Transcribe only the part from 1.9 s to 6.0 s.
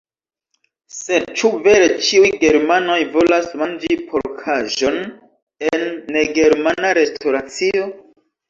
ĉiuj germanoj volas manĝi porkaĵon en